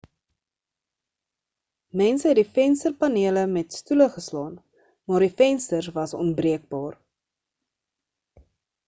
[2.01, 4.55] mense het die vensterpanele met stoele geslaan
[5.11, 6.97] maar die vensters was onbreekbaar